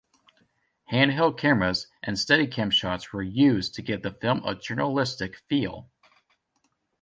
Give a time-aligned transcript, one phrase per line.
[0.91, 5.91] Handheld cameras and Steadicam shots were used to give the film a journalistic feel.